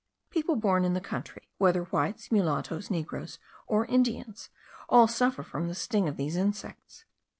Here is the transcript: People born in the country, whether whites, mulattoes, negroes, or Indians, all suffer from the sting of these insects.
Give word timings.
People 0.31 0.55
born 0.55 0.83
in 0.83 0.93
the 0.95 0.99
country, 0.99 1.43
whether 1.59 1.83
whites, 1.83 2.31
mulattoes, 2.31 2.89
negroes, 2.89 3.37
or 3.67 3.85
Indians, 3.85 4.49
all 4.89 5.07
suffer 5.07 5.43
from 5.43 5.67
the 5.67 5.75
sting 5.75 6.07
of 6.07 6.17
these 6.17 6.35
insects. 6.35 7.05